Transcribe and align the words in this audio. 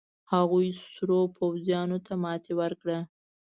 هغوې 0.33 0.69
سرو 0.93 1.21
پوځيانو 1.37 1.97
ته 2.05 2.13
ماتې 2.23 2.53
ورکړه. 2.61 2.99